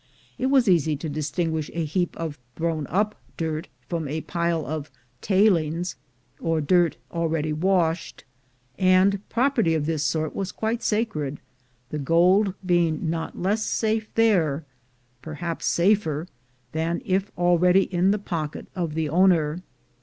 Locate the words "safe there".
13.63-14.65